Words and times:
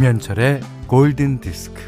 김현철의 0.00 0.60
골든 0.86 1.40
디스크. 1.40 1.78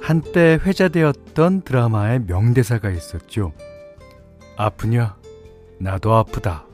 한때 0.00 0.60
회자되었던 0.62 1.62
드라마의 1.62 2.20
명대사가 2.20 2.90
있었죠. 2.90 3.52
아프냐? 4.56 5.16
나도 5.80 6.14
아프다. 6.14 6.66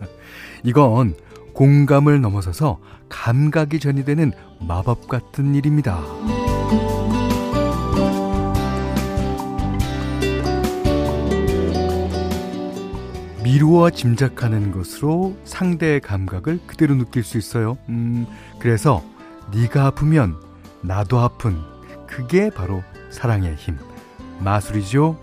이건 0.64 1.14
공감을 1.54 2.20
넘어서서 2.20 2.78
감각이 3.08 3.80
전이되는 3.80 4.32
마법 4.60 5.08
같은 5.08 5.54
일입니다. 5.54 6.04
미루어 13.42 13.90
짐작하는 13.90 14.72
것으로 14.72 15.36
상대의 15.44 16.00
감각을 16.00 16.60
그대로 16.66 16.94
느낄 16.94 17.22
수 17.22 17.38
있어요. 17.38 17.78
음, 17.88 18.26
그래서 18.58 19.02
네가 19.52 19.86
아프면 19.86 20.36
나도 20.82 21.18
아픈 21.18 21.56
그게 22.06 22.50
바로 22.50 22.82
사랑의 23.10 23.54
힘. 23.56 23.78
마술이죠. 24.40 25.18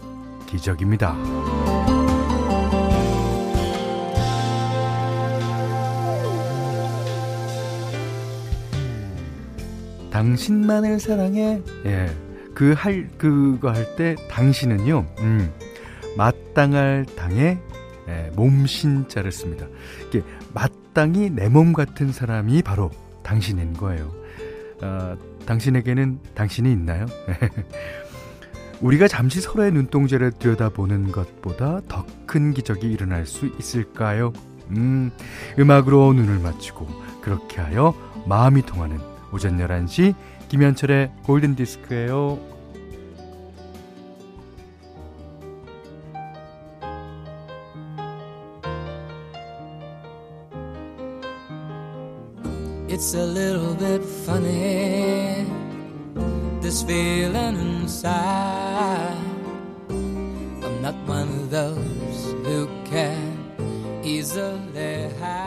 기적입니다. 0.47 1.64
당신만을 10.19 10.97
사랑해. 11.01 11.61
예. 11.85 12.09
그 12.53 12.71
할, 12.71 13.09
그거 13.17 13.69
할 13.69 13.97
때 13.97 14.15
당신은요, 14.29 15.05
음, 15.19 15.51
마땅할 16.15 17.05
당에 17.17 17.57
예, 18.07 18.31
몸신자를 18.33 19.33
씁니다. 19.33 19.67
이게 20.07 20.23
마땅히 20.53 21.29
내 21.29 21.49
몸 21.49 21.73
같은 21.73 22.13
사람이 22.13 22.61
바로 22.61 22.91
당신인 23.23 23.73
거예요. 23.73 24.09
어, 24.81 25.17
당신에게는 25.45 26.19
당신이 26.33 26.71
있나요? 26.71 27.07
우리가 28.79 29.09
잠시 29.09 29.41
서로의 29.41 29.71
눈동자를 29.73 30.31
들여다보는 30.31 31.11
것보다 31.11 31.81
더 31.89 32.05
큰 32.25 32.53
기적이 32.53 32.91
일어날 32.91 33.25
수 33.25 33.49
있을까요? 33.59 34.31
음, 34.71 35.11
음악으로 35.59 36.13
눈을 36.13 36.39
맞추고 36.39 36.87
그렇게 37.21 37.61
하여 37.61 37.93
마음이 38.27 38.61
통하는 38.63 38.99
오전 39.35 39.57
11시 39.57 40.15
김현철의 40.47 41.11
골든디스크예요. 41.23 42.39
It's 52.87 53.13
a 53.13 53.25
little 53.25 53.75
bit 53.75 54.01
funny 54.23 55.45
This 56.61 56.81
feeling 56.81 57.59
inside 57.59 59.17
I'm 60.63 60.81
not 60.81 60.95
one 61.05 61.27
of 61.27 61.49
those 61.49 62.33
who 62.45 62.69
can 62.85 63.51
easily 64.01 65.09
hide 65.19 65.44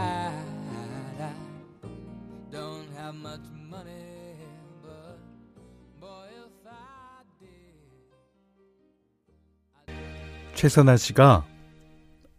최선아 10.59 10.97
씨가 10.97 11.47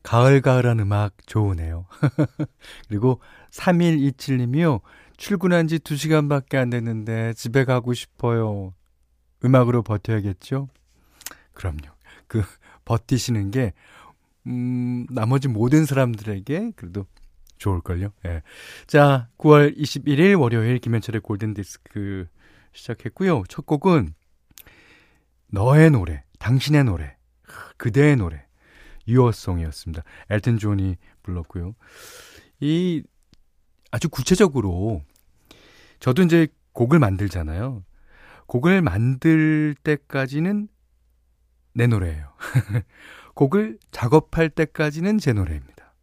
가을가을한 0.03 0.81
음악 0.81 1.15
좋으네요. 1.25 1.85
그리고 2.89 3.21
3127님이요. 3.51 4.81
출근한 5.15 5.69
지 5.69 5.79
2시간밖에 5.79 6.55
안 6.55 6.69
됐는데 6.69 7.31
집에 7.35 7.63
가고 7.63 7.93
싶어요. 7.93 8.73
음악으로 9.45 9.83
버텨야겠죠? 9.83 10.67
그럼요. 11.53 11.79
그 12.27 12.43
버티시는 12.83 13.51
게 13.51 13.71
음, 14.47 15.07
나머지 15.09 15.47
모든 15.47 15.85
사람들에게 15.85 16.73
그래도 16.75 17.05
좋을걸요. 17.57 18.09
예. 18.25 18.41
자, 18.85 19.29
9월 19.37 19.77
21일 19.77 20.37
월요일 20.37 20.79
김현철의 20.79 21.21
골든 21.21 21.53
디스크 21.53 22.27
시작했고요. 22.73 23.43
첫 23.47 23.65
곡은 23.65 24.13
너의 25.47 25.91
노래, 25.91 26.25
당신의 26.39 26.83
노래, 26.83 27.15
그대의 27.79 28.17
노래, 28.17 28.45
Your 29.07 29.25
Song이었습니다. 29.25 30.03
엘튼 30.29 30.59
존이 30.59 30.97
불렀고요. 31.23 31.73
이 32.59 33.01
아주 33.89 34.09
구체적으로 34.09 35.01
저도 35.99 36.21
이제 36.21 36.47
곡을 36.73 36.99
만들잖아요. 36.99 37.83
곡을 38.45 38.81
만들 38.81 39.75
때까지는 39.83 40.67
내 41.73 41.87
노래예요. 41.87 42.33
곡을 43.33 43.79
작업할 43.91 44.49
때까지는 44.49 45.17
제 45.17 45.33
노래입니다. 45.33 45.93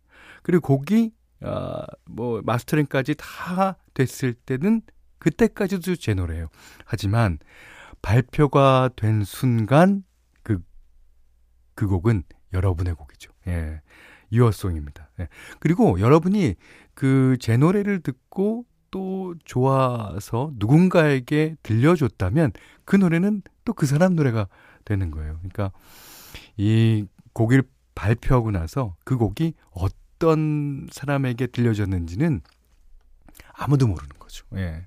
그리고 0.42 0.62
곡이 0.62 1.12
어, 1.42 1.82
뭐 2.06 2.40
마스터링까지 2.42 3.16
다 3.18 3.76
됐을 3.92 4.32
때는 4.32 4.80
그때까지도 5.18 5.96
제 5.96 6.14
노래예요. 6.14 6.48
하지만 6.86 7.38
발표가 8.00 8.88
된 8.96 9.24
순간 9.24 10.04
그 11.76 11.86
곡은 11.86 12.24
여러분의 12.52 12.94
곡이죠. 12.94 13.30
예. 13.46 13.80
유어송입니다. 14.32 15.08
예. 15.20 15.28
그리고 15.60 16.00
여러분이 16.00 16.56
그 16.94 17.36
제 17.38 17.56
노래를 17.56 18.00
듣고 18.00 18.64
또 18.90 19.34
좋아서 19.44 20.50
누군가에게 20.56 21.56
들려줬다면 21.62 22.52
그 22.84 22.96
노래는 22.96 23.42
또 23.64 23.72
그 23.74 23.86
사람 23.86 24.16
노래가 24.16 24.48
되는 24.84 25.10
거예요. 25.10 25.36
그러니까 25.38 25.70
이 26.56 27.04
곡을 27.34 27.62
발표하고 27.94 28.50
나서 28.50 28.96
그 29.04 29.16
곡이 29.16 29.54
어떤 29.70 30.86
사람에게 30.90 31.48
들려졌는지는 31.48 32.40
아무도 33.52 33.86
모르는 33.86 34.10
거죠. 34.18 34.46
예. 34.56 34.86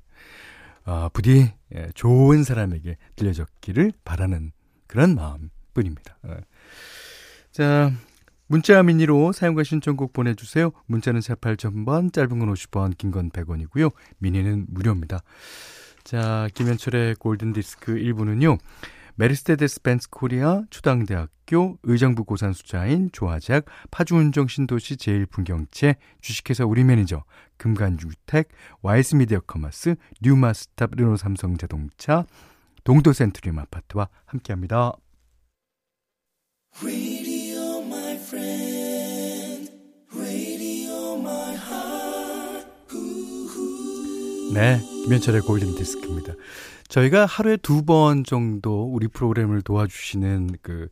아, 0.85 1.09
부디 1.13 1.53
예, 1.75 1.89
좋은 1.94 2.44
사람에게 2.44 2.97
들려졌기를 3.16 3.91
바라는 4.03 4.51
그런 4.88 5.13
마음 5.16 5.51
뿐입니다. 5.74 6.18
예. 6.28 6.38
자, 7.52 7.91
문자 8.47 8.81
미니로 8.81 9.31
사연과 9.31 9.63
신청곡 9.63 10.13
보내주세요. 10.13 10.72
문자는 10.88 11.19
48,000번, 11.19 12.12
짧은 12.13 12.40
건 12.40 12.53
50원, 12.53 12.97
긴 12.97 13.12
건 13.12 13.30
100원이고요. 13.30 13.91
미니는 14.19 14.66
무료입니다. 14.69 15.19
자, 16.03 16.47
김현철의 16.53 17.16
골든디스크 17.16 17.94
1부는요. 17.94 18.57
메르세데스 19.16 19.81
벤츠 19.81 20.09
코리아, 20.09 20.63
초당대학교, 20.69 21.78
의정부 21.84 22.24
고산수자인, 22.24 23.09
조아제약, 23.11 23.66
파주운정 23.91 24.47
신도시 24.47 24.96
제일풍경채, 24.96 25.97
주식회사 26.22 26.63
우리 26.63 26.86
매니저, 26.86 27.25
금강주택, 27.57 28.47
와이스 28.81 29.16
미디어 29.16 29.41
커머스, 29.41 29.95
뉴마스탑 30.22 30.92
르노삼성자동차, 30.95 32.25
동도센트리움 32.86 33.60
아파트와 33.60 34.07
함께합니다. 34.25 34.94
네, 44.53 44.79
김현철의 45.03 45.41
골든 45.41 45.75
디스크입니다. 45.75 46.33
저희가 46.87 47.25
하루에 47.25 47.57
두 47.57 47.83
번 47.83 48.23
정도 48.23 48.85
우리 48.85 49.07
프로그램을 49.07 49.61
도와주시는 49.61 50.57
그 50.61 50.87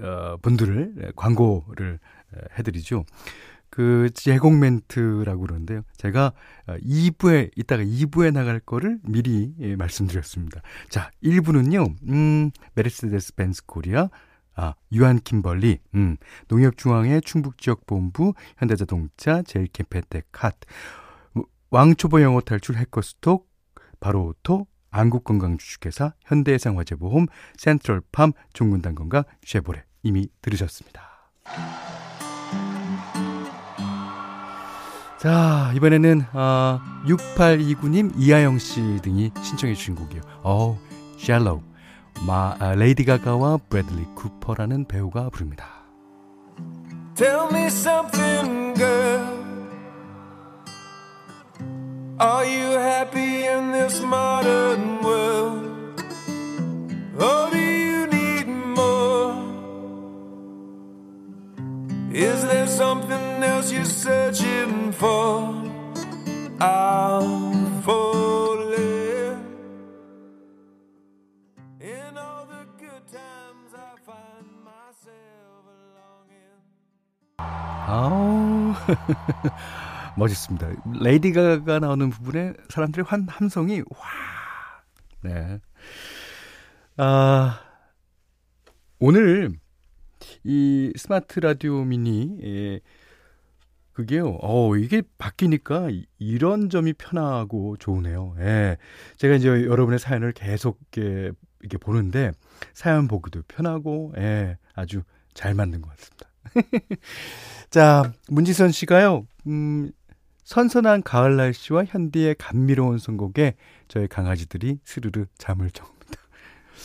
어, 0.00 0.36
분들을 0.42 0.94
예, 1.04 1.12
광고를 1.14 1.98
해드리죠. 2.58 3.04
그 3.68 4.10
제공 4.14 4.58
멘트라고 4.58 5.42
그러는데요. 5.42 5.82
제가 5.96 6.32
2부에 6.66 7.46
어, 7.46 7.50
이따가 7.56 7.84
2부에 7.84 8.32
나갈 8.32 8.58
거를 8.58 8.98
미리 9.04 9.54
예, 9.60 9.76
말씀드렸습니다. 9.76 10.60
자, 10.88 11.10
1부는요. 11.22 11.94
음, 12.08 12.50
메르세데스 12.74 13.34
벤츠 13.36 13.64
코리아 13.64 14.08
아, 14.60 14.74
유한 14.92 15.18
킴벌리, 15.18 15.78
음, 15.94 16.18
농협중앙회 16.48 17.22
충북지역본부, 17.22 18.34
현대자동차, 18.58 19.40
제일 19.40 19.69
케펜텍 19.69 20.26
핫, 20.32 20.54
왕초보 21.70 22.20
영어 22.20 22.42
탈출 22.42 22.76
해커스톡, 22.76 23.48
바로오토, 24.00 24.66
안국건강주식회사, 24.90 26.12
현대해상화재보험, 26.24 27.26
센트럴팜, 27.56 28.32
종근당건강, 28.52 29.22
쉐보레 29.46 29.82
이미 30.02 30.28
들으셨습니다. 30.42 31.08
자, 35.18 35.72
이번에는 35.74 36.24
아, 36.32 37.02
6829님, 37.06 38.12
이하영 38.14 38.58
씨 38.58 39.00
등이 39.02 39.30
신청해 39.42 39.74
주신 39.74 39.94
곡이요. 39.94 40.20
어우, 40.42 40.76
Shallow. 41.18 41.69
마, 42.25 42.55
아, 42.59 42.75
레이디 42.75 43.05
가가와 43.05 43.57
브래들리 43.69 44.05
쿠퍼라는 44.15 44.85
배우가 44.87 45.29
부릅니다. 45.29 45.67
Tell 47.15 47.47
me 47.51 47.67
something, 47.67 48.73
girl. 48.77 49.45
Are 52.17 52.45
you 52.45 52.77
happy 52.77 53.45
in 53.45 53.71
this 53.71 54.01
modern 54.01 55.03
world? 55.03 56.01
Or 57.19 57.49
do 57.51 57.57
you 57.57 58.07
need 58.07 58.47
more? 58.47 59.35
Is 62.11 62.41
there 62.45 62.67
something 62.67 63.43
else 63.43 63.71
you're 63.71 63.85
searching 63.85 64.93
for? 64.93 65.68
멋있습니다. 80.16 80.68
레이디 81.00 81.32
가가 81.32 81.78
나오는 81.78 82.10
부분에 82.10 82.52
사람들의 82.68 83.04
환 83.08 83.26
함성이 83.28 83.80
와. 83.80 84.08
네. 85.22 85.60
아 86.96 87.60
오늘 88.98 89.52
이 90.44 90.92
스마트 90.96 91.40
라디오 91.40 91.84
미니 91.84 92.38
예, 92.42 92.80
그게요. 93.92 94.38
어 94.40 94.76
이게 94.76 95.02
바뀌니까 95.18 95.88
이런 96.18 96.70
점이 96.70 96.94
편하고 96.94 97.76
좋으네요. 97.78 98.34
예. 98.38 98.76
제가 99.16 99.34
이제 99.36 99.48
여러분의 99.48 99.98
사연을 99.98 100.32
계속 100.32 100.80
이렇게, 100.92 101.32
이렇게 101.60 101.78
보는데 101.78 102.32
사연 102.72 103.08
보기도 103.08 103.42
편하고 103.48 104.12
예. 104.18 104.58
아주 104.74 105.02
잘 105.34 105.54
만든 105.54 105.82
것 105.82 105.90
같습니다. 105.90 106.29
자, 107.70 108.12
문지선 108.28 108.72
씨가요, 108.72 109.26
음, 109.46 109.92
선선한 110.44 111.02
가을 111.02 111.36
날씨와 111.36 111.84
현디의 111.84 112.36
감미로운 112.36 112.98
선곡에 112.98 113.54
저희 113.88 114.08
강아지들이 114.08 114.78
스르르 114.84 115.26
잠을 115.38 115.70
정합니다. 115.70 116.20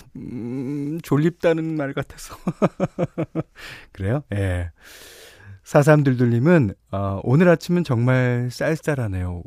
음, 0.18 1.00
졸립다는 1.02 1.76
말 1.76 1.94
같아서. 1.94 2.36
그래요? 3.92 4.24
예. 4.34 4.72
4322님은, 5.64 6.76
어, 6.92 7.20
오늘 7.24 7.50
아침은 7.50 7.84
정말 7.84 8.50
쌀쌀하네요. 8.52 9.42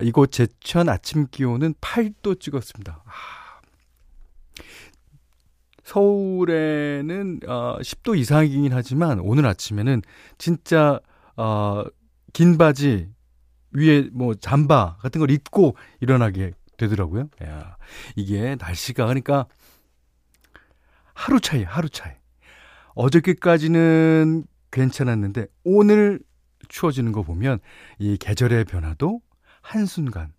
이곳 0.00 0.32
제천 0.32 0.88
아침 0.88 1.26
기온은 1.30 1.74
8도 1.74 2.40
찍었습니다. 2.40 3.02
아, 3.04 3.43
서울에는 5.84 7.40
어 7.46 7.78
10도 7.80 8.18
이상이긴 8.18 8.72
하지만 8.72 9.20
오늘 9.20 9.46
아침에는 9.46 10.02
진짜 10.38 11.00
어 11.36 11.84
긴 12.34 12.58
바지 12.58 13.08
위에 13.70 14.10
뭐 14.12 14.34
잠바 14.34 14.98
같은 15.00 15.20
걸 15.20 15.30
입고 15.30 15.76
일어나게 16.00 16.52
되더라고요. 16.76 17.30
야, 17.44 17.76
이게 18.16 18.56
날씨가 18.60 19.06
그러니까 19.06 19.46
하루 21.14 21.40
차이, 21.40 21.62
하루 21.62 21.88
차이. 21.88 22.12
어저께까지는 22.96 24.44
괜찮았는데 24.72 25.46
오늘 25.64 26.20
추워지는 26.68 27.12
거 27.12 27.22
보면 27.22 27.60
이 27.98 28.16
계절의 28.16 28.64
변화도 28.64 29.20
한순간 29.62 30.32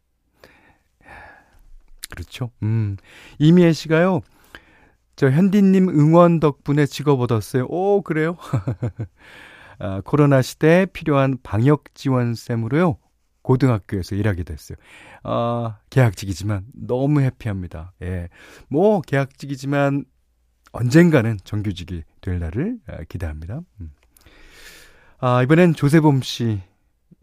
그렇죠. 2.09 2.51
음. 2.61 2.97
이미애 3.39 3.71
씨가요. 3.73 4.21
저 5.15 5.29
현디님 5.29 5.89
응원 5.89 6.39
덕분에 6.39 6.85
직업 6.85 7.21
얻었어요. 7.21 7.65
오, 7.69 8.01
그래요? 8.01 8.37
아, 9.79 10.01
코로나 10.03 10.41
시대에 10.41 10.85
필요한 10.85 11.37
방역 11.43 11.93
지원쌤으로요. 11.95 12.97
고등학교에서 13.41 14.15
일하게 14.15 14.43
됐어요. 14.43 14.77
아, 15.23 15.77
계약직이지만 15.89 16.65
너무 16.73 17.21
해피합니다. 17.21 17.93
예. 18.01 18.29
뭐, 18.69 19.01
계약직이지만 19.01 20.05
언젠가는 20.71 21.37
정규직이 21.43 22.03
될 22.21 22.39
날을 22.39 22.77
아, 22.87 22.97
기대합니다. 23.07 23.61
음. 23.81 23.91
아, 25.19 25.43
이번엔 25.43 25.75
조세범 25.75 26.21
씨. 26.23 26.61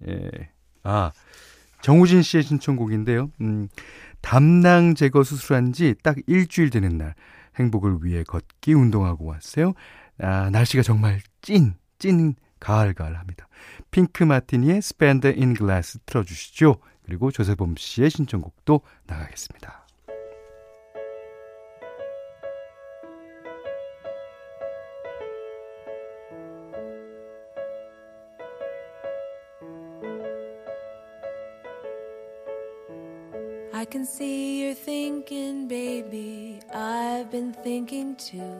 예. 0.08 0.30
아, 0.84 1.10
정우진 1.82 2.22
씨의 2.22 2.44
신청곡인데요. 2.44 3.30
음, 3.40 3.68
담낭 4.20 4.94
제거 4.94 5.24
수술한 5.24 5.72
지 5.72 5.94
딱 6.02 6.16
일주일 6.26 6.70
되는 6.70 6.96
날. 6.96 7.14
행복을 7.58 7.98
위해 8.02 8.22
걷기 8.24 8.74
운동하고 8.74 9.26
왔어요. 9.26 9.74
아, 10.18 10.50
날씨가 10.50 10.82
정말 10.82 11.20
찐, 11.40 11.74
찐 11.98 12.34
가을가을합니다. 12.60 13.48
핑크 13.90 14.24
마티니의 14.24 14.82
Splendor 14.82 15.34
in 15.36 15.54
the 15.54 15.72
Grass 15.72 16.00
틀어주시죠. 16.06 16.76
그리고 17.04 17.30
조세범 17.30 17.74
씨의 17.76 18.10
신청곡도 18.10 18.80
나가겠습니다. 19.06 19.81
I 33.82 33.84
can 33.84 34.06
see 34.06 34.62
you're 34.62 34.74
thinking, 34.74 35.66
baby. 35.66 36.60
I've 36.72 37.32
been 37.32 37.52
thinking 37.52 38.14
too. 38.14 38.54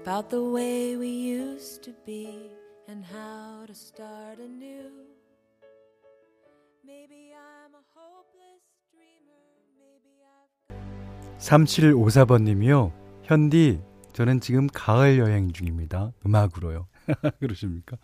About 0.00 0.30
the 0.30 0.44
way 0.44 0.94
we 0.94 1.08
used 1.08 1.82
to 1.82 1.92
be 2.06 2.52
and 2.86 3.04
how 3.04 3.66
to 3.66 3.74
start 3.74 4.38
anew. 4.38 4.94
Maybe 6.86 7.34
I'm 7.34 7.74
a 7.74 7.82
hopeless 7.98 8.62
dreamer. 8.94 9.42
Maybe 9.76 10.22
I've 10.22 10.78
3754번님이요. 11.40 12.92
현디, 13.24 13.80
저는 14.12 14.38
지금 14.38 14.68
가을 14.68 15.18
여행 15.18 15.50
중입니다. 15.50 16.12
음악으로요. 16.24 16.86
그러십니까? 17.40 17.96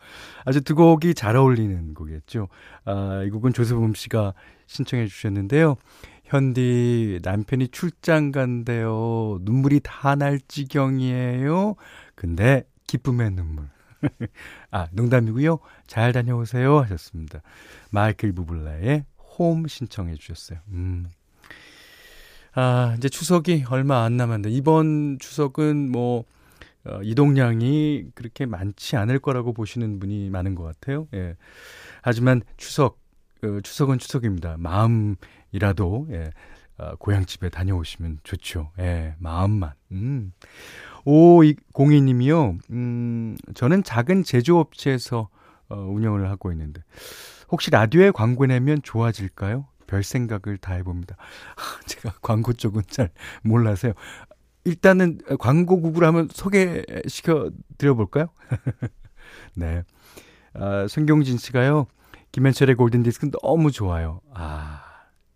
아주 0.45 0.61
두 0.61 0.75
곡이 0.75 1.15
잘 1.15 1.37
어울리는 1.37 1.95
곡이었죠. 1.95 2.49
아, 2.85 3.23
이 3.27 3.31
곡은 3.31 3.53
조세범 3.53 3.95
씨가 3.95 4.35
신청해 4.67 5.07
주셨는데요. 5.07 5.77
현디, 6.25 7.21
남편이 7.23 7.69
출장 7.69 8.33
간대요. 8.33 9.39
눈물이 9.43 9.81
다 9.83 10.15
날 10.15 10.39
지경이에요. 10.47 11.75
근데, 12.15 12.65
기쁨의 12.87 13.31
눈물. 13.31 13.69
아, 14.71 14.89
농담이고요. 14.93 15.59
잘 15.87 16.13
다녀오세요. 16.13 16.81
하셨습니다. 16.81 17.41
마이클 17.91 18.33
부블라의 18.33 19.05
홈 19.39 19.67
신청해 19.67 20.15
주셨어요. 20.17 20.59
음. 20.69 21.07
아, 22.55 22.95
이제 22.99 23.09
추석이 23.09 23.65
얼마 23.71 24.05
안 24.05 24.17
남았는데, 24.17 24.51
이번 24.51 25.19
추석은 25.21 25.91
뭐, 25.91 26.25
어, 26.89 27.03
이동량이 27.03 28.07
그렇게 28.15 28.47
많지 28.47 28.97
않을 28.97 29.19
거라고 29.19 29.53
보시는 29.53 29.99
분이 30.01 30.31
많은 30.31 30.55
것 30.55 30.65
같아요. 30.65 31.07
예. 31.15 31.37
하지만 32.03 32.43
추석, 32.57 32.99
어, 33.43 33.61
추석은 33.63 33.99
추석입니다. 33.99 34.57
마음이라도, 34.59 36.09
예, 36.11 36.31
어, 36.79 36.95
고향집에 36.97 37.51
다녀오시면 37.51 38.21
좋죠. 38.23 38.73
예, 38.79 39.15
마음만. 39.19 39.73
음. 39.93 40.33
오, 41.05 41.41
공이님이요. 41.73 42.59
음, 42.71 43.37
저는 43.55 43.83
작은 43.83 44.23
제조업체에서 44.23 45.29
어, 45.71 45.77
운영을 45.77 46.31
하고 46.31 46.51
있는데, 46.53 46.83
혹시 47.51 47.71
라디오에 47.71 48.11
광고 48.11 48.47
내면 48.47 48.81
좋아질까요? 48.83 49.67
별 49.87 50.03
생각을 50.05 50.59
다 50.59 50.75
해봅니다. 50.75 51.17
제가 51.87 52.15
광고 52.23 52.53
쪽은 52.53 52.83
잘 52.89 53.11
몰라서요. 53.43 53.95
일단은 54.69 55.19
광고국으로 55.39 56.07
한번 56.07 56.29
소개시켜 56.31 57.51
드려볼까요? 57.79 58.29
네. 59.57 59.83
아, 60.53 60.87
손경진 60.89 61.39
씨가요. 61.39 61.87
김현철의 62.33 62.77
골든디스크 62.77 63.31
너무 63.43 63.71
좋아요. 63.71 64.21
아, 64.35 64.83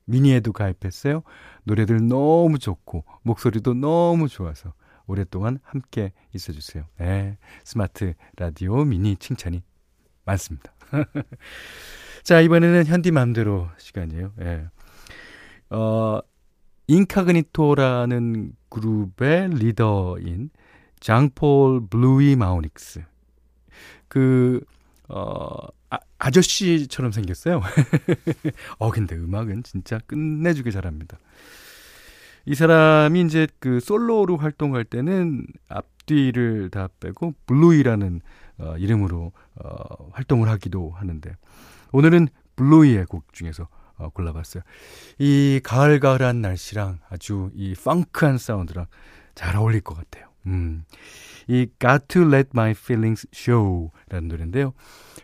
미니에도 0.04 0.52
가입했어요. 0.52 1.22
노래들 1.64 2.06
너무 2.06 2.58
좋고, 2.58 3.04
목소리도 3.22 3.74
너무 3.74 4.28
좋아서 4.28 4.74
오랫동안 5.06 5.58
함께 5.62 6.12
있어주세요. 6.34 6.84
네. 6.98 7.38
스마트 7.64 8.14
라디오 8.36 8.84
미니 8.84 9.16
칭찬이 9.16 9.62
많습니다. 10.24 10.74
자, 12.22 12.40
이번에는 12.40 12.84
현디 12.84 13.10
맘대로 13.10 13.68
시간이에요. 13.78 14.32
예. 14.40 14.44
네. 14.44 14.66
어, 15.70 16.20
인카그니토라는 16.86 18.52
그룹의 18.68 19.50
리더인 19.50 20.50
장폴 21.00 21.86
블루이 21.88 22.36
마우닉. 22.36 23.02
그, 24.08 24.60
어, 25.08 25.66
아, 25.90 25.98
아저씨처럼 26.18 27.12
생겼어요. 27.12 27.60
어, 28.78 28.90
근데 28.90 29.16
음악은 29.16 29.62
진짜 29.62 29.98
끝내주게 30.06 30.70
잘합니다. 30.70 31.18
이 32.44 32.54
사람이 32.54 33.20
이제 33.22 33.46
그 33.58 33.80
솔로로 33.80 34.36
활동할 34.36 34.84
때는 34.84 35.46
앞뒤를 35.68 36.70
다 36.70 36.88
빼고 37.00 37.34
블루이라는 37.46 38.20
어, 38.58 38.76
이름으로 38.78 39.32
어, 39.56 40.10
활동을 40.12 40.48
하기도 40.48 40.90
하는데 40.90 41.36
오늘은 41.92 42.28
블루이의 42.56 43.06
곡 43.06 43.32
중에서 43.32 43.68
어, 43.96 44.10
골라봤어요. 44.10 44.62
이 45.18 45.60
가을가을한 45.62 46.40
날씨랑 46.40 47.00
아주 47.08 47.50
이 47.54 47.74
펑크한 47.74 48.38
사운드랑 48.38 48.86
잘 49.34 49.56
어울릴 49.56 49.80
것 49.80 49.94
같아요. 49.96 50.28
음. 50.46 50.84
이 51.48 51.68
Got 51.80 52.06
to 52.08 52.22
Let 52.22 52.50
My 52.54 52.70
Feelings 52.70 53.26
Show라는 53.34 54.28
노래인데요. 54.28 54.72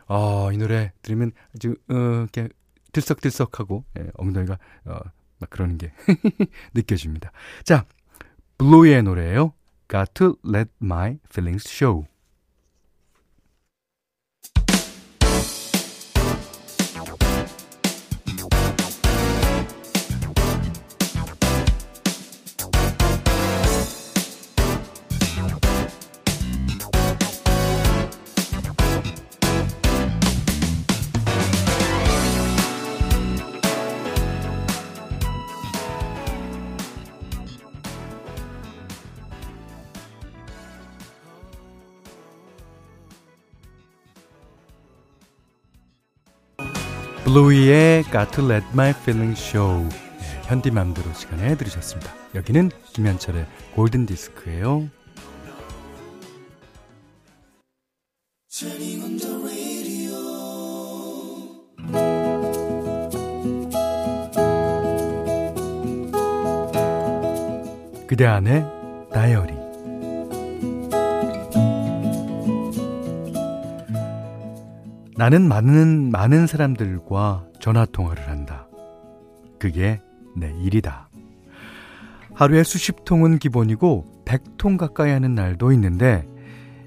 어, 0.06 0.52
이 0.52 0.56
노래 0.56 0.92
들으면 1.02 1.32
아주 1.54 1.76
어, 1.88 1.94
이렇게 1.94 2.48
들썩들썩하고 2.92 3.84
예, 3.98 4.10
엉덩이가 4.14 4.58
어, 4.86 4.98
막 5.38 5.50
그러는 5.50 5.78
게 5.78 5.92
느껴집니다. 6.74 7.32
자, 7.64 7.84
블루의 8.58 9.02
노래예요. 9.02 9.52
Got 9.88 10.12
to 10.14 10.36
Let 10.46 10.70
My 10.82 11.18
Feelings 11.30 11.68
Show. 11.68 12.06
블루이의 47.28 48.04
Got 48.04 48.30
to 48.32 48.50
Let 48.50 48.66
My 48.72 48.88
Feelings 48.88 49.38
Show 49.38 49.86
네, 49.86 50.40
현디맘대로 50.44 51.12
시간에 51.12 51.58
들으셨습니다. 51.58 52.10
여기는 52.34 52.70
김현철의 52.94 53.44
골든디스크예요. 53.74 54.88
그대 68.06 68.24
안에 68.24 68.77
나는 75.18 75.48
많은, 75.48 76.12
많은 76.12 76.46
사람들과 76.46 77.44
전화 77.58 77.84
통화를 77.86 78.28
한다. 78.28 78.68
그게 79.58 80.00
내 80.36 80.54
일이다. 80.62 81.08
하루에 82.34 82.62
수십 82.62 83.04
통은 83.04 83.40
기본이고 83.40 84.22
100통 84.24 84.78
가까이 84.78 85.10
하는 85.10 85.34
날도 85.34 85.72
있는데 85.72 86.24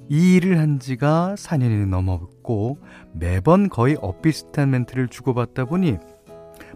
이 0.08 0.36
일을 0.38 0.60
한 0.60 0.80
지가 0.80 1.36
4년이 1.38 1.90
넘었고 1.90 2.78
매번 3.12 3.68
거의 3.68 3.98
엇비슷한 4.00 4.70
멘트를 4.70 5.10
주고받다 5.10 5.66
보니 5.66 5.98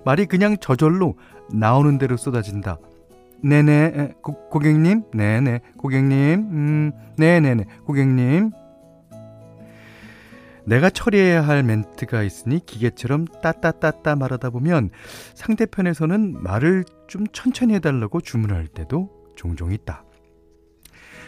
말이 0.04 0.26
그냥 0.26 0.58
저절로 0.60 1.18
나오는 1.54 1.98
대로 1.98 2.18
쏟아진다. 2.18 2.80
네네, 3.42 4.16
고, 4.22 4.50
고객님? 4.50 5.04
네네, 5.14 5.62
고객님? 5.78 6.34
음, 6.52 6.92
네네네, 7.18 7.64
고객님? 7.86 8.52
내가 10.66 10.90
처리해야 10.90 11.46
할 11.46 11.64
멘트가 11.64 12.24
있으니 12.24 12.66
기계처럼 12.66 13.26
따따따따 13.26 14.16
말하다 14.16 14.50
보면 14.50 14.90
상대편에서는 15.36 16.42
말을 16.42 16.86
좀 17.08 17.28
천천히 17.28 17.76
해달라고 17.76 18.22
주문할 18.22 18.68
때도 18.68 19.10
종종 19.36 19.72
있다. 19.72 20.04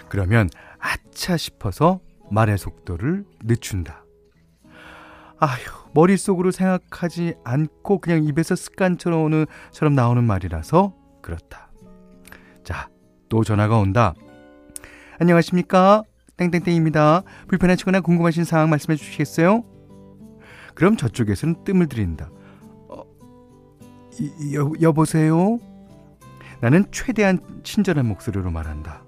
그러면 0.10 0.50
아차 0.79 1.38
싶어서 1.38 2.00
말의 2.32 2.58
속도를 2.58 3.25
늦춘다. 3.44 4.03
아휴, 5.39 5.60
머릿속으로 5.94 6.51
생각하지 6.51 7.36
않고 7.44 8.00
그냥 8.00 8.24
입에서 8.24 8.56
습관처럼 8.56 9.22
오는, 9.22 9.46
처럼 9.72 9.94
나오는 9.94 10.24
말이라서 10.24 10.96
그렇다. 11.22 11.72
자, 12.63 12.89
또 13.29 13.44
전화가 13.44 13.77
온다. 13.77 14.13
안녕하십니까? 15.20 16.03
땡땡땡입니다. 16.38 17.24
불편하시거나 17.48 18.01
궁금하신 18.01 18.44
사항 18.44 18.70
말씀해 18.70 18.96
주시겠어요? 18.96 19.63
그럼 20.75 20.96
저쪽에서는 20.96 21.63
뜸을 21.63 21.88
들인다. 21.88 22.29
어, 22.89 23.03
여, 24.53 24.72
여보세요? 24.82 25.60
나는 26.62 26.86
최대한 26.91 27.39
친절한 27.63 28.06
목소리로 28.06 28.51
말한다. 28.51 29.03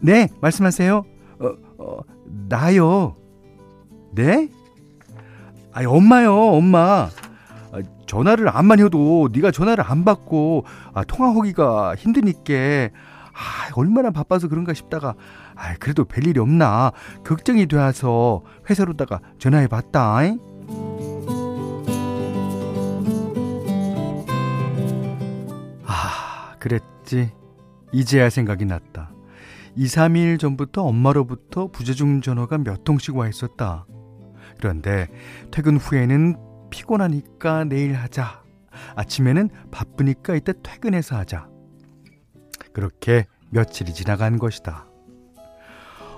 네, 0.00 0.28
말씀하세요. 0.40 1.04
어, 1.40 1.48
어, 1.78 2.00
나요. 2.48 3.16
네? 4.14 4.50
아니, 5.72 5.86
엄마요, 5.86 6.34
엄마. 6.34 7.08
아, 7.72 7.78
전화를 8.06 8.48
안 8.54 8.66
많이 8.66 8.82
해도 8.82 9.30
네가 9.32 9.50
전화를 9.50 9.82
안 9.86 10.04
받고 10.04 10.64
아, 10.92 11.04
통화하기가 11.04 11.94
힘드니까 11.96 12.90
아, 13.34 13.70
얼마나 13.74 14.10
바빠서 14.10 14.48
그런가 14.48 14.72
싶다가 14.72 15.14
아, 15.56 15.74
그래도 15.80 16.04
별일이 16.04 16.38
없나 16.38 16.92
걱정이 17.24 17.66
되어서 17.66 18.42
회사로다가 18.70 19.20
전화해 19.38 19.66
봤다. 19.66 20.20
아, 25.84 26.56
그랬지. 26.58 27.32
이제야 27.92 28.30
생각이 28.30 28.64
났다. 28.64 29.10
2, 29.76 29.86
3일 29.86 30.38
전부터 30.38 30.84
엄마로부터 30.84 31.66
부재중 31.68 32.20
전화가 32.20 32.58
몇 32.58 32.84
통씩 32.84 33.16
와 33.16 33.28
있었다. 33.28 33.86
그런데 34.58 35.08
퇴근 35.50 35.76
후에는 35.76 36.36
피곤하니까 36.70 37.64
내일 37.64 37.94
하자. 37.94 38.42
아침에는 38.96 39.50
바쁘니까 39.70 40.36
이따 40.36 40.52
퇴근해서 40.52 41.16
하자. 41.16 41.53
그렇게 42.74 43.26
며칠이 43.50 43.94
지나간 43.94 44.38
것이다. 44.38 44.86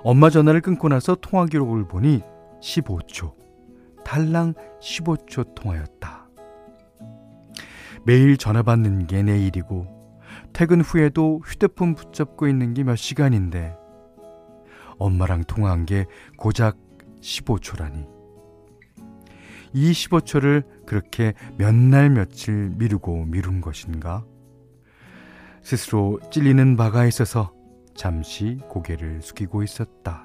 엄마 0.02 0.30
전화를 0.30 0.60
끊고 0.60 0.88
나서 0.88 1.14
통화 1.14 1.46
기록을 1.46 1.86
보니 1.86 2.22
15초, 2.60 3.34
달랑 4.04 4.54
15초 4.80 5.54
통화였다. 5.54 6.28
매일 8.04 8.36
전화 8.36 8.62
받는 8.62 9.06
게 9.06 9.22
내 9.22 9.38
일이고, 9.38 9.86
퇴근 10.52 10.80
후에도 10.80 11.40
휴대폰 11.44 11.94
붙잡고 11.94 12.48
있는 12.48 12.72
게 12.72 12.84
몇 12.84 12.96
시간인데, 12.96 13.76
엄마랑 14.98 15.44
통화한 15.44 15.84
게 15.86 16.06
고작 16.38 16.78
15초라니. 17.20 18.08
이 19.74 19.90
15초를 19.92 20.86
그렇게 20.86 21.34
몇 21.58 21.74
날 21.74 22.08
며칠 22.10 22.70
미루고 22.76 23.26
미룬 23.26 23.60
것인가? 23.60 24.24
스스로 25.66 26.20
찔리는 26.30 26.76
바가 26.76 27.06
있어서 27.06 27.52
잠시 27.96 28.60
고개를 28.68 29.20
숙이고 29.20 29.64
있었다. 29.64 30.22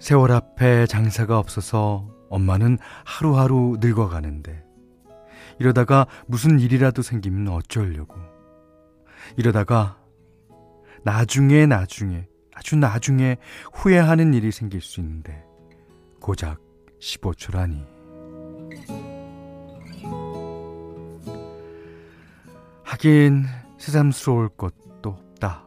세월 0.00 0.32
앞에 0.32 0.86
장사가 0.86 1.38
없어서 1.38 2.08
엄마는 2.28 2.78
하루하루 3.04 3.76
늙어가는데 3.78 4.64
이러다가 5.60 6.08
무슨 6.26 6.58
일이라도 6.58 7.02
생기면 7.02 7.54
어쩌려고 7.54 8.16
이러다가 9.36 10.02
나중에 11.04 11.66
나중에 11.66 12.26
아주 12.52 12.74
나중에 12.74 13.36
후회하는 13.74 14.34
일이 14.34 14.50
생길 14.50 14.80
수 14.80 14.98
있는데 14.98 15.44
고작 16.18 16.58
15초라니 16.98 17.93
하긴 22.84 23.44
새삼스러울 23.78 24.50
것도 24.50 25.10
없다. 25.10 25.64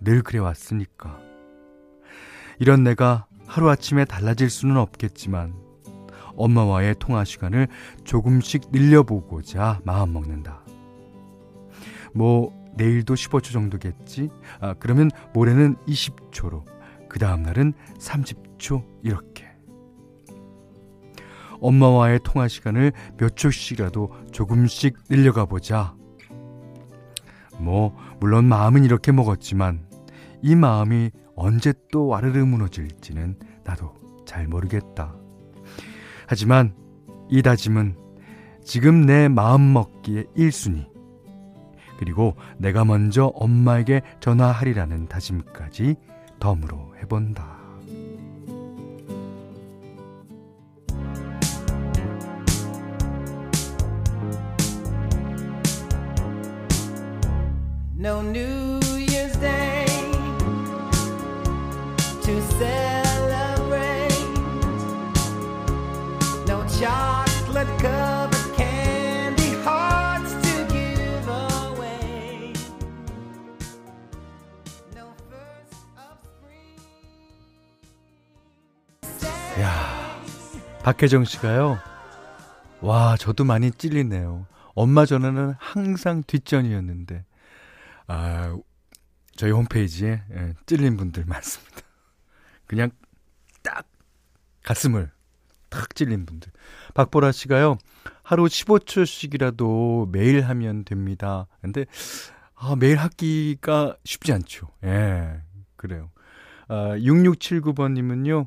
늘 0.00 0.22
그래왔으니까. 0.22 1.18
이런 2.58 2.82
내가 2.82 3.26
하루아침에 3.46 4.04
달라질 4.04 4.50
수는 4.50 4.76
없겠지만 4.76 5.54
엄마와의 6.34 6.96
통화 6.98 7.24
시간을 7.24 7.68
조금씩 8.04 8.70
늘려보고자 8.72 9.80
마음먹는다. 9.84 10.64
뭐 12.12 12.52
내일도 12.74 13.14
15초 13.14 13.52
정도겠지? 13.52 14.28
아, 14.60 14.74
그러면 14.74 15.10
모레는 15.32 15.76
20초로 15.86 16.64
그 17.08 17.18
다음 17.18 17.42
날은 17.42 17.72
30초 17.98 18.84
이렇게. 19.02 19.46
엄마와의 21.60 22.20
통화 22.22 22.48
시간을 22.48 22.92
몇 23.16 23.34
초씩이라도 23.36 24.12
조금씩 24.32 24.96
늘려가 25.08 25.46
보자. 25.46 25.94
뭐, 27.58 27.96
물론 28.20 28.44
마음은 28.46 28.84
이렇게 28.84 29.12
먹었지만, 29.12 29.86
이 30.42 30.54
마음이 30.54 31.10
언제 31.34 31.72
또 31.92 32.06
와르르 32.06 32.44
무너질지는 32.44 33.38
나도 33.64 33.94
잘 34.24 34.46
모르겠다. 34.46 35.14
하지만, 36.26 36.74
이 37.28 37.42
다짐은 37.42 37.96
지금 38.64 39.06
내 39.06 39.28
마음 39.28 39.72
먹기의 39.72 40.26
1순위. 40.36 40.88
그리고 41.98 42.36
내가 42.58 42.84
먼저 42.84 43.26
엄마에게 43.34 44.02
전화하리라는 44.20 45.08
다짐까지 45.08 45.96
덤으로 46.40 46.94
해본다. 47.00 47.65
No 58.06 58.22
New 58.22 58.78
Year's 59.10 59.36
Day 59.38 59.84
to 62.22 62.40
celebrate. 62.56 64.14
No 66.46 66.64
chocolate 66.78 67.66
covered 67.80 68.54
candy 68.54 69.54
hearts 69.64 70.34
to 70.34 70.66
give 70.72 71.26
away. 71.26 72.52
No 74.94 75.10
first 75.28 75.74
of 75.98 76.16
spring. 76.22 76.78
야, 79.60 80.22
박혜정 80.84 81.24
씨가요. 81.24 81.80
와, 82.82 83.16
저도 83.16 83.42
많이 83.42 83.72
찔리네요. 83.72 84.46
엄마 84.76 85.04
전화는 85.06 85.56
항상 85.58 86.22
뒷전이었는데. 86.24 87.24
아, 88.06 88.56
저희 89.36 89.50
홈페이지에 89.50 90.22
예, 90.32 90.54
찔린 90.66 90.96
분들 90.96 91.24
많습니다. 91.26 91.82
그냥 92.66 92.90
딱 93.62 93.86
가슴을 94.62 95.10
탁 95.68 95.94
찔린 95.94 96.26
분들. 96.26 96.50
박보라 96.94 97.32
씨가요, 97.32 97.78
하루 98.22 98.44
15초씩이라도 98.44 100.10
매일 100.10 100.42
하면 100.42 100.84
됩니다. 100.84 101.46
근데, 101.60 101.86
아, 102.54 102.74
매일 102.76 102.96
하기가 102.96 103.96
쉽지 104.04 104.32
않죠. 104.32 104.68
예, 104.84 105.42
그래요. 105.76 106.10
아, 106.68 106.96
6679번님은요, 106.96 108.46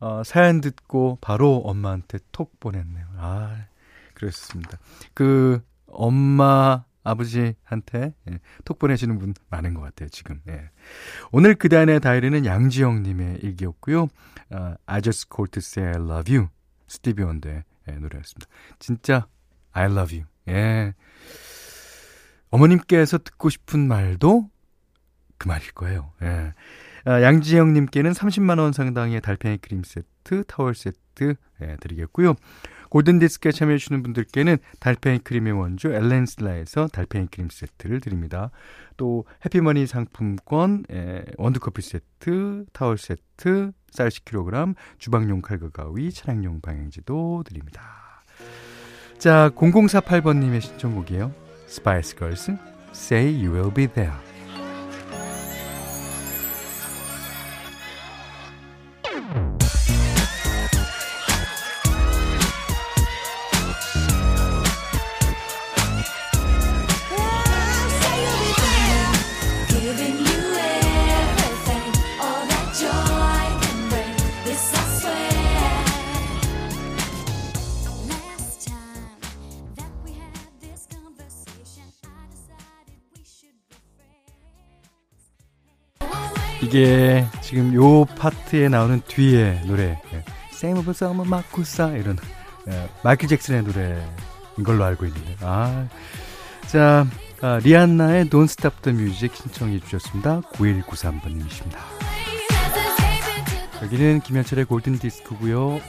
어, 0.00 0.22
사연 0.24 0.60
듣고 0.60 1.18
바로 1.20 1.56
엄마한테 1.56 2.18
톡 2.30 2.60
보냈네요. 2.60 3.06
아, 3.16 3.64
그렇습니다. 4.14 4.78
그, 5.14 5.62
엄마, 5.86 6.84
아버지한테 7.08 8.14
예, 8.30 8.38
톡 8.64 8.78
보내시는 8.78 9.18
분 9.18 9.34
많은 9.50 9.74
것 9.74 9.80
같아요, 9.80 10.08
지금. 10.08 10.40
예. 10.48 10.70
오늘 11.32 11.54
그단의 11.54 12.00
다이리는 12.00 12.44
양지영님의 12.44 13.38
일기였고요. 13.42 14.08
어, 14.50 14.74
I 14.86 15.02
just 15.02 15.28
called 15.34 15.52
to 15.52 15.60
say 15.60 15.88
I 15.88 16.00
love 16.00 16.34
you. 16.34 16.48
스티비 16.86 17.22
원더의 17.22 17.64
예, 17.88 17.92
노래였습니다. 17.92 18.46
진짜 18.78 19.26
I 19.72 19.86
love 19.86 20.16
you. 20.16 20.28
예. 20.48 20.94
어머님께서 22.50 23.18
듣고 23.18 23.50
싶은 23.50 23.86
말도 23.88 24.50
그 25.38 25.48
말일 25.48 25.72
거예요. 25.72 26.12
예. 26.22 26.54
아, 27.04 27.22
양지영님께는 27.22 28.12
30만원 28.12 28.72
상당의 28.72 29.20
달팽이 29.20 29.58
크림 29.58 29.82
세트, 29.82 30.44
타월 30.46 30.74
세트 30.74 31.34
예, 31.62 31.76
드리겠고요. 31.80 32.34
골든디스크에 32.90 33.52
참여해주시는 33.52 34.02
분들께는 34.02 34.58
달팽이 34.80 35.18
크림의 35.18 35.52
원조 35.52 35.92
엘렌실라에서 35.92 36.88
달팽이 36.88 37.26
크림 37.26 37.48
세트를 37.50 38.00
드립니다. 38.00 38.50
또 38.96 39.24
해피머니 39.44 39.86
상품권, 39.86 40.84
예, 40.90 41.24
원두커피 41.36 41.82
세트, 41.82 42.66
타월 42.72 42.98
세트, 42.98 43.72
쌀 43.90 44.08
10kg, 44.08 44.74
주방용 44.98 45.42
칼과 45.42 45.70
가위, 45.70 46.10
차량용 46.10 46.60
방향제도 46.60 47.44
드립니다. 47.46 47.82
자, 49.18 49.50
0048번님의 49.50 50.60
신청곡이에요. 50.60 51.32
스파이스 51.66 52.16
걸스, 52.16 52.56
Say 52.92 53.44
You 53.44 53.54
Will 53.54 53.74
Be 53.74 53.86
There. 53.86 54.28
이게 86.78 87.26
지금 87.40 87.74
요 87.74 88.04
파트에 88.04 88.68
나오는 88.68 89.02
뒤에 89.08 89.62
노래 89.66 90.00
예. 90.12 90.24
Same 90.52 90.78
of 90.78 90.90
Summer 90.90 91.28
마쿠사 91.28 91.96
이런 91.96 92.16
예, 92.68 92.88
마이클 93.02 93.26
잭슨의 93.26 93.64
노래인 93.64 94.62
걸로 94.64 94.84
알고 94.84 95.06
있는데 95.06 95.36
아, 95.40 95.88
자 96.68 97.04
아, 97.40 97.58
리안나의 97.64 98.26
Don't 98.26 98.44
Stop 98.44 98.82
the 98.82 98.96
Music 98.96 99.36
신청해 99.36 99.80
주셨습니다. 99.80 100.42
9193번님이십니다. 100.52 101.78
여기는 103.82 104.20
김현철의 104.20 104.66
골든 104.66 105.00
디스크고요 105.00 105.80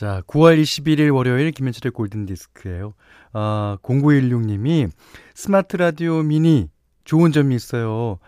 자, 0.00 0.22
9월 0.28 0.58
21일 0.58 1.14
월요일 1.14 1.50
김현철의 1.50 1.92
골든 1.92 2.24
디스크예요. 2.24 2.94
아, 3.34 3.76
0916님이 3.82 4.90
스마트 5.34 5.76
라디오 5.76 6.22
미니 6.22 6.70
좋은 7.04 7.32
점이 7.32 7.54
있어요. 7.54 8.18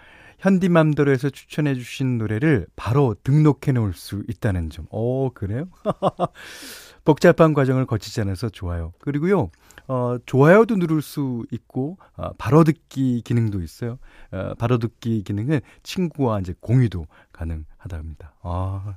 현디맘대로에서 0.41 1.31
추천해 1.31 1.75
주신 1.75 2.19
노래를 2.19 2.67
바로 2.77 3.17
등록해 3.25 3.73
놓을 3.73 3.95
수 3.95 4.23
있다는 4.29 4.69
점. 4.69 4.85
오, 4.91 5.31
그래요? 5.31 5.71
복잡한 7.07 7.55
과정을 7.55 7.87
거치지 7.87 8.21
않아서 8.21 8.51
좋아요. 8.51 8.93
그리고요, 8.99 9.51
어, 9.89 10.19
좋아요도 10.27 10.77
누를 10.77 11.01
수 11.01 11.47
있고, 11.53 11.97
어, 12.19 12.35
바로 12.37 12.65
듣기 12.65 13.23
기능도 13.23 13.63
있어요. 13.63 13.99
어, 14.31 14.53
바로 14.59 14.77
듣기 14.77 15.23
기능은 15.23 15.61
친구와 15.85 16.41
이제 16.41 16.55
공유도 16.61 17.07
가능하답니다. 17.33 18.35
아, 18.43 18.97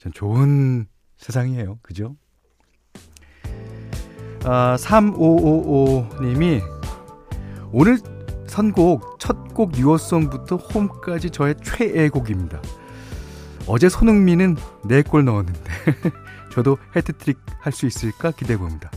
참 0.00 0.12
좋은 0.12 0.88
세상이에요. 1.20 1.78
그죠? 1.82 2.16
아, 4.44 4.76
3555님이 4.78 6.62
오늘 7.72 7.98
선곡 8.46 9.18
첫 9.20 9.40
곡 9.60 9.76
Your 9.76 10.01
Song부터 10.01 10.56
Home까지 10.56 11.28
저의 11.28 11.54
최애곡입니다. 11.62 12.62
어제 13.66 13.90
손흥민은 13.90 14.56
4골 14.84 15.24
넣었는데 15.24 15.60
저도 16.50 16.78
해트트릭 16.96 17.38
할 17.60 17.72
수 17.72 17.86
있을까 17.86 18.30
기대해 18.30 18.56
봅니다. 18.58 18.90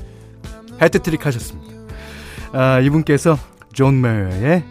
해트트릭 0.82 1.26
하셨습니다. 1.26 1.74
아, 2.54 2.80
이분께서 2.80 3.38
존 3.74 4.00
메이어의 4.00 4.64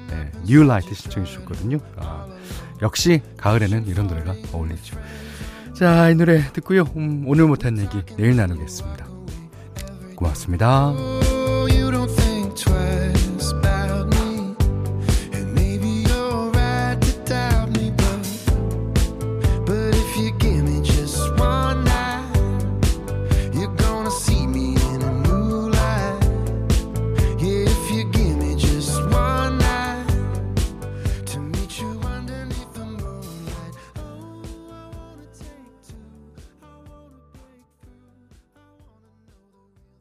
New 0.47 0.62
Light 0.65 0.95
신청해 0.95 1.27
주셨거든요. 1.29 1.79
아, 1.97 2.27
역시 2.81 3.21
가을에는 3.37 3.87
이런 3.87 4.07
노래가 4.07 4.35
어울리죠. 4.53 4.97
자, 5.75 6.11
이 6.11 6.15
노래 6.15 6.43
듣고요. 6.53 6.83
음, 6.97 7.25
오늘 7.27 7.47
못한 7.47 7.79
얘기 7.79 8.03
내일 8.17 8.37
나누겠습니다. 8.37 9.07
고맙습니다. 10.17 10.93